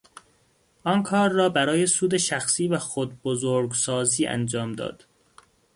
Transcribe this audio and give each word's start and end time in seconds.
آن 0.83 1.03
کار 1.03 1.29
را 1.29 1.49
برای 1.49 1.87
سود 1.87 2.17
شخصی 2.17 2.67
و 2.67 2.77
خود 2.79 3.21
بزرگسازی 3.23 4.27
انجام 4.27 4.73
داد. 4.73 5.05